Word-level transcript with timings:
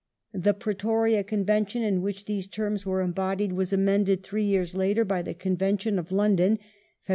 The 0.33 0.55
Pi 0.55 0.71
etoria 0.73 1.23
Convention, 1.23 1.83
in 1.83 2.01
which 2.01 2.25
these 2.25 2.47
terms 2.47 2.87
were 2.87 3.01
embodied, 3.01 3.51
was 3.53 3.71
amended 3.71 4.23
three 4.23 4.45
years 4.45 4.75
later 4.75 5.05
by 5.05 5.21
the 5.21 5.35
Convention 5.35 5.99
of 5.99 6.11
London 6.11 6.57
(Feb. 7.07 7.09